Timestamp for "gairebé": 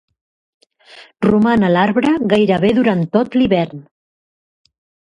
2.35-2.73